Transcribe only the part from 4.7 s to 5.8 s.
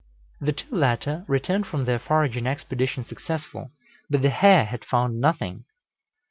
found nothing.